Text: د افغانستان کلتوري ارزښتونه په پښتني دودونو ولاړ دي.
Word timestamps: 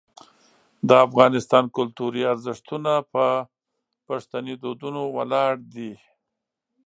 د 0.87 0.89
افغانستان 1.07 1.63
کلتوري 1.77 2.21
ارزښتونه 2.33 2.91
په 3.13 3.25
پښتني 4.07 4.53
دودونو 4.63 5.01
ولاړ 5.17 5.53
دي. 5.73 5.93